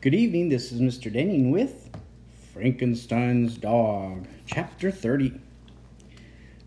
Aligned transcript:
Good 0.00 0.14
evening, 0.14 0.48
this 0.48 0.70
is 0.70 0.80
Mr. 0.80 1.12
Denning 1.12 1.50
with 1.50 1.90
Frankenstein's 2.54 3.58
Dog, 3.58 4.28
Chapter 4.46 4.92
30. 4.92 5.40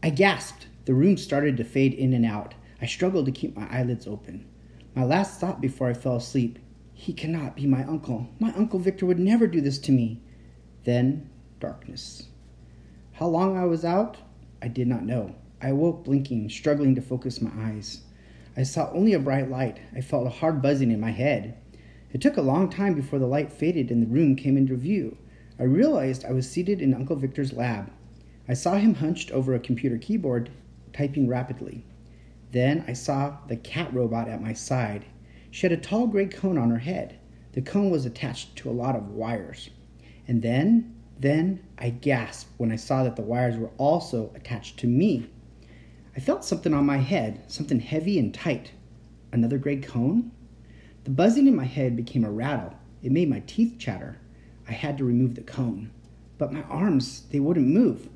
I 0.00 0.10
gasped. 0.10 0.68
The 0.84 0.94
room 0.94 1.16
started 1.16 1.56
to 1.56 1.64
fade 1.64 1.92
in 1.92 2.12
and 2.12 2.24
out. 2.24 2.54
I 2.80 2.86
struggled 2.86 3.26
to 3.26 3.32
keep 3.32 3.56
my 3.56 3.66
eyelids 3.68 4.06
open. 4.06 4.46
My 4.94 5.02
last 5.02 5.40
thought 5.40 5.60
before 5.60 5.88
I 5.88 5.94
fell 5.94 6.14
asleep 6.14 6.60
he 6.94 7.12
cannot 7.12 7.56
be 7.56 7.66
my 7.66 7.82
uncle. 7.82 8.28
My 8.38 8.52
Uncle 8.52 8.78
Victor 8.78 9.06
would 9.06 9.18
never 9.18 9.48
do 9.48 9.60
this 9.60 9.78
to 9.80 9.90
me. 9.90 10.20
Then 10.84 11.28
darkness. 11.58 12.28
How 13.14 13.26
long 13.26 13.58
I 13.58 13.64
was 13.64 13.84
out, 13.84 14.18
I 14.62 14.68
did 14.68 14.86
not 14.86 15.02
know. 15.04 15.34
I 15.60 15.70
awoke 15.70 16.04
blinking, 16.04 16.48
struggling 16.50 16.94
to 16.94 17.02
focus 17.02 17.40
my 17.40 17.50
eyes. 17.58 18.02
I 18.56 18.62
saw 18.62 18.88
only 18.92 19.14
a 19.14 19.18
bright 19.18 19.50
light. 19.50 19.80
I 19.96 20.00
felt 20.00 20.28
a 20.28 20.30
hard 20.30 20.62
buzzing 20.62 20.92
in 20.92 21.00
my 21.00 21.10
head. 21.10 21.58
It 22.12 22.20
took 22.20 22.36
a 22.36 22.42
long 22.42 22.68
time 22.68 22.94
before 22.94 23.18
the 23.18 23.26
light 23.26 23.52
faded 23.52 23.90
and 23.90 24.02
the 24.02 24.06
room 24.06 24.36
came 24.36 24.56
into 24.56 24.76
view. 24.76 25.16
I 25.58 25.64
realized 25.64 26.24
I 26.24 26.32
was 26.32 26.50
seated 26.50 26.80
in 26.80 26.94
Uncle 26.94 27.16
Victor's 27.16 27.52
lab. 27.52 27.90
I 28.48 28.54
saw 28.54 28.76
him 28.76 28.94
hunched 28.94 29.30
over 29.30 29.54
a 29.54 29.58
computer 29.58 29.98
keyboard, 29.98 30.50
typing 30.92 31.28
rapidly. 31.28 31.84
Then 32.52 32.84
I 32.86 32.92
saw 32.92 33.38
the 33.48 33.56
cat 33.56 33.92
robot 33.92 34.28
at 34.28 34.42
my 34.42 34.52
side. 34.52 35.04
She 35.50 35.62
had 35.62 35.72
a 35.72 35.76
tall 35.76 36.06
gray 36.06 36.26
cone 36.26 36.58
on 36.58 36.70
her 36.70 36.78
head. 36.78 37.18
The 37.52 37.62
cone 37.62 37.90
was 37.90 38.06
attached 38.06 38.56
to 38.56 38.70
a 38.70 38.72
lot 38.72 38.94
of 38.94 39.10
wires. 39.10 39.70
And 40.28 40.42
then, 40.42 40.94
then 41.18 41.64
I 41.78 41.90
gasped 41.90 42.50
when 42.58 42.70
I 42.70 42.76
saw 42.76 43.02
that 43.04 43.16
the 43.16 43.22
wires 43.22 43.56
were 43.56 43.70
also 43.78 44.30
attached 44.34 44.78
to 44.78 44.86
me. 44.86 45.28
I 46.16 46.20
felt 46.20 46.44
something 46.44 46.72
on 46.72 46.86
my 46.86 46.98
head, 46.98 47.50
something 47.50 47.80
heavy 47.80 48.18
and 48.18 48.32
tight. 48.32 48.72
Another 49.32 49.58
gray 49.58 49.76
cone? 49.76 50.30
The 51.06 51.12
buzzing 51.12 51.46
in 51.46 51.54
my 51.54 51.66
head 51.66 51.94
became 51.94 52.24
a 52.24 52.32
rattle. 52.32 52.74
It 53.00 53.12
made 53.12 53.30
my 53.30 53.40
teeth 53.46 53.76
chatter. 53.78 54.18
I 54.68 54.72
had 54.72 54.98
to 54.98 55.04
remove 55.04 55.36
the 55.36 55.40
cone. 55.40 55.92
But 56.36 56.52
my 56.52 56.62
arms, 56.62 57.28
they 57.30 57.38
wouldn't 57.38 57.68
move. 57.68 58.08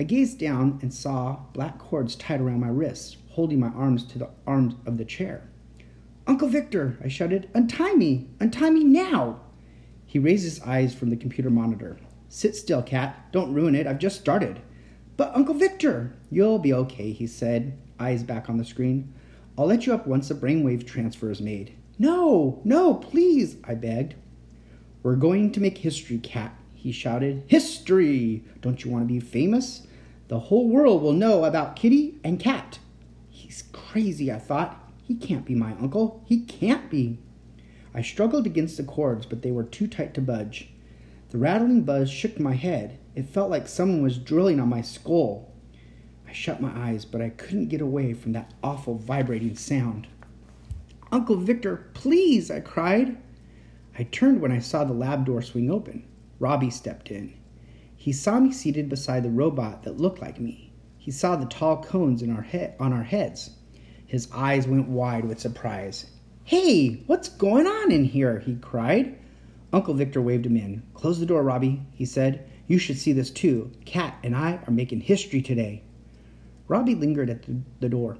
I 0.00 0.02
gazed 0.02 0.40
down 0.40 0.80
and 0.82 0.92
saw 0.92 1.38
black 1.52 1.78
cords 1.78 2.16
tied 2.16 2.40
around 2.40 2.58
my 2.58 2.70
wrists, 2.70 3.18
holding 3.28 3.60
my 3.60 3.68
arms 3.68 4.02
to 4.06 4.18
the 4.18 4.30
arms 4.48 4.74
of 4.84 4.98
the 4.98 5.04
chair. 5.04 5.48
Uncle 6.26 6.48
Victor, 6.48 6.98
I 7.04 7.06
shouted, 7.06 7.50
untie 7.54 7.94
me! 7.94 8.26
Untie 8.40 8.70
me 8.70 8.82
now! 8.82 9.38
He 10.04 10.18
raised 10.18 10.42
his 10.42 10.60
eyes 10.62 10.92
from 10.92 11.10
the 11.10 11.16
computer 11.16 11.50
monitor. 11.50 11.98
Sit 12.28 12.56
still, 12.56 12.82
cat. 12.82 13.30
Don't 13.30 13.54
ruin 13.54 13.76
it. 13.76 13.86
I've 13.86 14.00
just 14.00 14.18
started. 14.18 14.60
But 15.16 15.36
Uncle 15.36 15.54
Victor! 15.54 16.16
You'll 16.32 16.58
be 16.58 16.74
okay, 16.74 17.12
he 17.12 17.28
said, 17.28 17.78
eyes 18.00 18.24
back 18.24 18.50
on 18.50 18.56
the 18.56 18.64
screen. 18.64 19.14
I'll 19.56 19.66
let 19.66 19.86
you 19.86 19.94
up 19.94 20.08
once 20.08 20.26
the 20.26 20.34
brainwave 20.34 20.84
transfer 20.84 21.30
is 21.30 21.40
made. 21.40 21.77
No, 21.98 22.60
no, 22.64 22.94
please, 22.94 23.56
I 23.64 23.74
begged. 23.74 24.14
We're 25.02 25.16
going 25.16 25.50
to 25.52 25.60
make 25.60 25.78
history, 25.78 26.18
Cat, 26.18 26.54
he 26.74 26.92
shouted. 26.92 27.42
History! 27.48 28.44
Don't 28.60 28.84
you 28.84 28.90
want 28.90 29.08
to 29.08 29.12
be 29.12 29.18
famous? 29.18 29.86
The 30.28 30.38
whole 30.38 30.68
world 30.68 31.02
will 31.02 31.12
know 31.12 31.44
about 31.44 31.74
Kitty 31.74 32.20
and 32.22 32.38
Cat. 32.38 32.78
He's 33.28 33.64
crazy, 33.72 34.30
I 34.30 34.38
thought. 34.38 34.80
He 35.02 35.16
can't 35.16 35.44
be 35.44 35.54
my 35.54 35.72
uncle. 35.80 36.22
He 36.26 36.40
can't 36.40 36.88
be. 36.88 37.18
I 37.92 38.02
struggled 38.02 38.46
against 38.46 38.76
the 38.76 38.84
cords, 38.84 39.26
but 39.26 39.42
they 39.42 39.50
were 39.50 39.64
too 39.64 39.88
tight 39.88 40.14
to 40.14 40.20
budge. 40.20 40.68
The 41.30 41.38
rattling 41.38 41.82
buzz 41.82 42.10
shook 42.10 42.38
my 42.38 42.54
head. 42.54 42.98
It 43.16 43.28
felt 43.28 43.50
like 43.50 43.66
someone 43.66 44.02
was 44.02 44.18
drilling 44.18 44.60
on 44.60 44.68
my 44.68 44.82
skull. 44.82 45.52
I 46.28 46.32
shut 46.32 46.60
my 46.60 46.70
eyes, 46.70 47.04
but 47.04 47.20
I 47.20 47.30
couldn't 47.30 47.68
get 47.68 47.80
away 47.80 48.12
from 48.14 48.32
that 48.32 48.54
awful 48.62 48.96
vibrating 48.96 49.56
sound. 49.56 50.06
Uncle 51.10 51.36
Victor, 51.36 51.88
please, 51.94 52.50
I 52.50 52.60
cried. 52.60 53.16
I 53.98 54.02
turned 54.04 54.40
when 54.40 54.52
I 54.52 54.58
saw 54.58 54.84
the 54.84 54.92
lab 54.92 55.24
door 55.24 55.40
swing 55.40 55.70
open. 55.70 56.04
Robbie 56.38 56.70
stepped 56.70 57.10
in. 57.10 57.32
He 57.96 58.12
saw 58.12 58.38
me 58.38 58.52
seated 58.52 58.88
beside 58.88 59.22
the 59.22 59.30
robot 59.30 59.82
that 59.82 59.96
looked 59.96 60.20
like 60.20 60.38
me. 60.38 60.72
He 60.98 61.10
saw 61.10 61.36
the 61.36 61.46
tall 61.46 61.82
cones 61.82 62.22
in 62.22 62.30
our 62.30 62.42
he- 62.42 62.68
on 62.78 62.92
our 62.92 63.02
heads. 63.02 63.50
His 64.06 64.28
eyes 64.32 64.68
went 64.68 64.88
wide 64.88 65.24
with 65.24 65.40
surprise. 65.40 66.10
Hey, 66.44 67.02
what's 67.06 67.28
going 67.28 67.66
on 67.66 67.90
in 67.90 68.04
here? 68.04 68.40
he 68.40 68.56
cried. 68.56 69.18
Uncle 69.72 69.94
Victor 69.94 70.20
waved 70.22 70.46
him 70.46 70.56
in. 70.56 70.82
Close 70.94 71.18
the 71.18 71.26
door, 71.26 71.42
Robbie, 71.42 71.82
he 71.92 72.04
said. 72.04 72.48
You 72.66 72.78
should 72.78 72.98
see 72.98 73.12
this 73.12 73.30
too. 73.30 73.72
Cat 73.86 74.18
and 74.22 74.36
I 74.36 74.60
are 74.66 74.70
making 74.70 75.00
history 75.00 75.40
today. 75.40 75.82
Robbie 76.68 76.94
lingered 76.94 77.30
at 77.30 77.42
the, 77.44 77.56
the 77.80 77.88
door. 77.88 78.18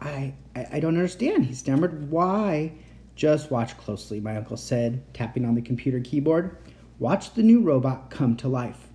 I, 0.00 0.34
I, 0.56 0.66
I 0.72 0.80
don't 0.80 0.96
understand, 0.96 1.46
he 1.46 1.54
stammered. 1.54 2.10
Why? 2.10 2.72
Just 3.16 3.50
watch 3.50 3.76
closely, 3.76 4.20
my 4.20 4.36
uncle 4.36 4.56
said, 4.56 5.02
tapping 5.12 5.44
on 5.44 5.54
the 5.54 5.62
computer 5.62 6.00
keyboard. 6.00 6.56
Watch 6.98 7.34
the 7.34 7.42
new 7.42 7.60
robot 7.60 8.10
come 8.10 8.36
to 8.36 8.48
life. 8.48 8.88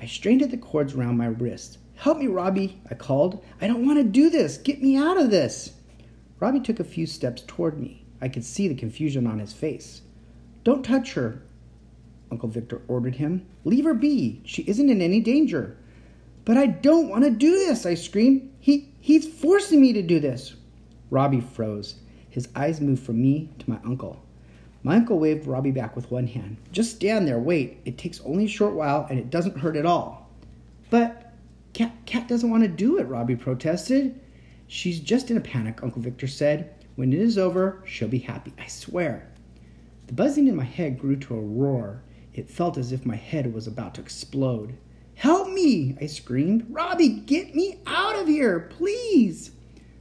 I 0.00 0.06
strained 0.06 0.42
at 0.42 0.50
the 0.50 0.56
cords 0.56 0.94
around 0.94 1.16
my 1.16 1.26
wrist. 1.26 1.78
Help 1.96 2.18
me, 2.18 2.26
Robbie, 2.26 2.80
I 2.90 2.94
called. 2.94 3.44
I 3.60 3.66
don't 3.66 3.86
want 3.86 3.98
to 3.98 4.04
do 4.04 4.30
this. 4.30 4.58
Get 4.58 4.82
me 4.82 4.96
out 4.96 5.16
of 5.16 5.30
this. 5.30 5.72
Robbie 6.40 6.60
took 6.60 6.80
a 6.80 6.84
few 6.84 7.06
steps 7.06 7.42
toward 7.46 7.78
me. 7.78 8.04
I 8.20 8.28
could 8.28 8.44
see 8.44 8.68
the 8.68 8.74
confusion 8.74 9.26
on 9.26 9.38
his 9.38 9.52
face. 9.52 10.02
Don't 10.64 10.84
touch 10.84 11.14
her, 11.14 11.42
Uncle 12.30 12.48
Victor 12.48 12.82
ordered 12.88 13.16
him. 13.16 13.46
Leave 13.64 13.84
her 13.84 13.94
be. 13.94 14.40
She 14.44 14.62
isn't 14.62 14.90
in 14.90 15.00
any 15.00 15.20
danger. 15.20 15.76
But 16.44 16.56
I 16.56 16.66
don't 16.66 17.08
want 17.08 17.24
to 17.24 17.30
do 17.30 17.50
this, 17.52 17.86
I 17.86 17.94
screamed. 17.94 18.52
He, 18.60 18.92
he's 19.00 19.26
forcing 19.26 19.80
me 19.80 19.92
to 19.92 20.02
do 20.02 20.20
this. 20.20 20.54
Robbie 21.10 21.40
froze. 21.40 21.96
His 22.28 22.48
eyes 22.54 22.80
moved 22.80 23.02
from 23.02 23.22
me 23.22 23.50
to 23.60 23.70
my 23.70 23.78
uncle. 23.84 24.20
My 24.82 24.96
uncle 24.96 25.18
waved 25.18 25.46
Robbie 25.46 25.70
back 25.70 25.96
with 25.96 26.10
one 26.10 26.26
hand. 26.26 26.58
Just 26.70 26.96
stand 26.96 27.26
there, 27.26 27.38
wait. 27.38 27.80
It 27.84 27.96
takes 27.96 28.20
only 28.20 28.44
a 28.44 28.48
short 28.48 28.74
while 28.74 29.06
and 29.08 29.18
it 29.18 29.30
doesn't 29.30 29.58
hurt 29.58 29.76
at 29.76 29.86
all. 29.86 30.28
But 30.90 31.32
Cat, 31.72 31.92
Cat 32.04 32.28
doesn't 32.28 32.50
want 32.50 32.62
to 32.62 32.68
do 32.68 32.98
it, 32.98 33.04
Robbie 33.04 33.36
protested. 33.36 34.20
She's 34.66 35.00
just 35.00 35.30
in 35.30 35.36
a 35.36 35.40
panic, 35.40 35.82
Uncle 35.82 36.02
Victor 36.02 36.26
said. 36.26 36.74
When 36.96 37.12
it 37.12 37.18
is 37.18 37.38
over, 37.38 37.82
she'll 37.86 38.08
be 38.08 38.18
happy, 38.18 38.52
I 38.58 38.66
swear. 38.66 39.28
The 40.06 40.12
buzzing 40.12 40.48
in 40.48 40.56
my 40.56 40.64
head 40.64 40.98
grew 40.98 41.16
to 41.16 41.34
a 41.34 41.40
roar. 41.40 42.02
It 42.34 42.50
felt 42.50 42.76
as 42.76 42.92
if 42.92 43.06
my 43.06 43.16
head 43.16 43.54
was 43.54 43.66
about 43.66 43.94
to 43.94 44.00
explode. 44.02 44.74
Help 45.14 45.48
me! 45.48 45.96
I 46.00 46.06
screamed. 46.06 46.66
Robbie, 46.68 47.08
get 47.08 47.54
me 47.54 47.80
out 47.86 48.16
of 48.16 48.28
here, 48.28 48.60
please! 48.60 49.52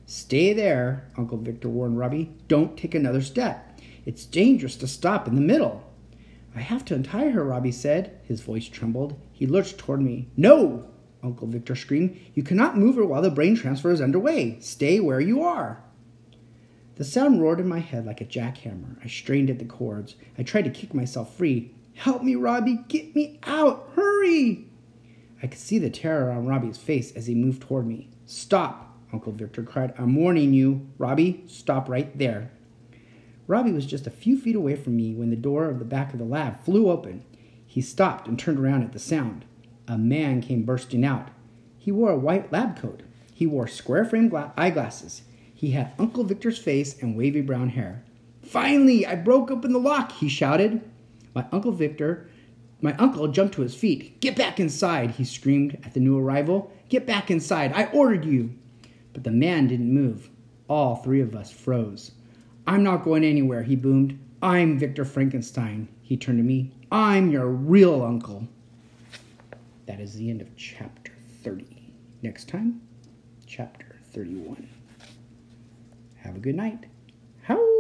Stay 0.05 0.53
there, 0.53 1.09
Uncle 1.17 1.37
Victor 1.37 1.69
warned 1.69 1.97
Robbie. 1.97 2.35
Don't 2.47 2.77
take 2.77 2.93
another 2.93 3.21
step. 3.21 3.79
It's 4.05 4.25
dangerous 4.25 4.75
to 4.77 4.87
stop 4.87 5.27
in 5.27 5.35
the 5.35 5.41
middle. 5.41 5.83
I 6.55 6.61
have 6.61 6.85
to 6.85 6.95
untie 6.95 7.29
her, 7.29 7.43
Robbie 7.43 7.71
said. 7.71 8.19
His 8.23 8.41
voice 8.41 8.67
trembled. 8.67 9.19
He 9.31 9.47
lurched 9.47 9.77
toward 9.77 10.01
me. 10.01 10.29
No! 10.37 10.87
Uncle 11.23 11.47
Victor 11.47 11.75
screamed. 11.75 12.19
You 12.33 12.43
cannot 12.43 12.77
move 12.77 12.95
her 12.97 13.05
while 13.05 13.21
the 13.21 13.31
brain 13.31 13.55
transfer 13.55 13.91
is 13.91 14.01
underway. 14.01 14.59
Stay 14.59 14.99
where 14.99 15.21
you 15.21 15.41
are. 15.41 15.81
The 16.95 17.03
sound 17.03 17.41
roared 17.41 17.59
in 17.59 17.67
my 17.67 17.79
head 17.79 18.05
like 18.05 18.21
a 18.21 18.25
jackhammer. 18.25 18.97
I 19.03 19.07
strained 19.07 19.49
at 19.49 19.57
the 19.57 19.65
cords. 19.65 20.15
I 20.37 20.43
tried 20.43 20.65
to 20.65 20.69
kick 20.69 20.93
myself 20.93 21.35
free. 21.35 21.73
Help 21.95 22.23
me, 22.23 22.35
Robbie! 22.35 22.79
Get 22.87 23.15
me 23.15 23.39
out! 23.43 23.89
Hurry! 23.95 24.67
I 25.43 25.47
could 25.47 25.59
see 25.59 25.77
the 25.77 25.89
terror 25.89 26.31
on 26.31 26.47
Robbie's 26.47 26.77
face 26.77 27.11
as 27.11 27.27
he 27.27 27.35
moved 27.35 27.63
toward 27.63 27.85
me. 27.85 28.09
Stop! 28.25 28.97
Uncle 29.11 29.33
Victor 29.33 29.61
cried. 29.61 29.93
I'm 29.97 30.15
warning 30.15 30.53
you. 30.53 30.87
Robbie, 30.97 31.43
stop 31.47 31.89
right 31.89 32.17
there. 32.17 32.49
Robbie 33.45 33.73
was 33.73 33.85
just 33.85 34.07
a 34.07 34.11
few 34.11 34.39
feet 34.39 34.55
away 34.55 34.77
from 34.77 34.95
me 34.95 35.13
when 35.13 35.29
the 35.29 35.35
door 35.35 35.65
of 35.65 35.79
the 35.79 35.85
back 35.85 36.13
of 36.13 36.19
the 36.19 36.25
lab 36.25 36.61
flew 36.61 36.89
open. 36.89 37.25
He 37.67 37.81
stopped 37.81 38.25
and 38.25 38.39
turned 38.39 38.57
around 38.57 38.83
at 38.83 38.93
the 38.93 38.99
sound. 38.99 39.43
A 39.85 39.97
man 39.97 40.41
came 40.41 40.63
bursting 40.63 41.03
out. 41.03 41.27
He 41.77 41.91
wore 41.91 42.11
a 42.11 42.17
white 42.17 42.51
lab 42.53 42.79
coat. 42.79 43.03
He 43.33 43.45
wore 43.45 43.67
square 43.67 44.05
frame 44.05 44.29
gla- 44.29 44.53
eyeglasses. 44.55 45.23
He 45.53 45.71
had 45.71 45.91
Uncle 45.99 46.23
Victor's 46.23 46.57
face 46.57 46.97
and 47.01 47.17
wavy 47.17 47.41
brown 47.41 47.69
hair. 47.69 48.05
Finally, 48.41 49.05
I 49.05 49.15
broke 49.15 49.51
open 49.51 49.73
the 49.73 49.79
lock, 49.79 50.13
he 50.13 50.29
shouted. 50.29 50.89
My 51.35 51.45
Uncle 51.51 51.73
Victor, 51.73 52.29
my 52.83 52.93
uncle 52.97 53.29
jumped 53.29 53.55
to 53.55 53.61
his 53.61 53.73
feet. 53.73 54.19
Get 54.19 54.35
back 54.35 54.59
inside, 54.59 55.11
he 55.11 55.23
screamed 55.23 55.79
at 55.85 55.93
the 55.93 56.01
new 56.01 56.19
arrival. 56.19 56.69
Get 56.89 57.07
back 57.07 57.31
inside, 57.31 57.71
I 57.71 57.85
ordered 57.85 58.25
you. 58.25 58.53
But 59.13 59.23
the 59.23 59.31
man 59.31 59.67
didn't 59.67 59.93
move. 59.93 60.29
All 60.67 60.97
three 60.97 61.21
of 61.21 61.33
us 61.33 61.49
froze. 61.49 62.11
I'm 62.67 62.83
not 62.83 63.05
going 63.05 63.23
anywhere, 63.23 63.63
he 63.63 63.77
boomed. 63.77 64.19
I'm 64.41 64.77
Victor 64.77 65.05
Frankenstein. 65.05 65.87
He 66.01 66.17
turned 66.17 66.39
to 66.39 66.43
me. 66.43 66.73
I'm 66.91 67.31
your 67.31 67.47
real 67.47 68.03
uncle. 68.03 68.49
That 69.85 70.01
is 70.01 70.15
the 70.15 70.29
end 70.29 70.41
of 70.41 70.53
chapter 70.57 71.13
30. 71.41 71.65
Next 72.21 72.49
time, 72.49 72.81
chapter 73.45 73.95
31. 74.11 74.67
Have 76.17 76.35
a 76.35 76.39
good 76.39 76.55
night. 76.55 76.85
How? 77.43 77.72